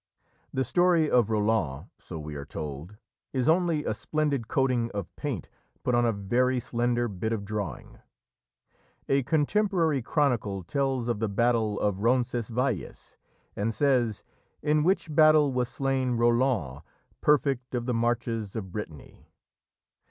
[0.51, 2.97] The story of Roland, so we are told,
[3.33, 5.47] is only a splendid coating of paint
[5.83, 7.99] put on a very slender bit of drawing.
[9.07, 13.17] A contemporary chronicle tells of the battle of Roncesvalles,
[13.55, 14.23] and says:
[14.63, 16.81] "In which battle was slain Roland,
[17.21, 19.27] prefect of the marches of Brittany."